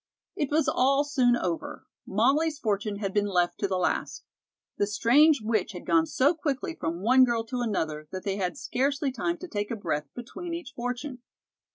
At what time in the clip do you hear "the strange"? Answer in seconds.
4.77-5.41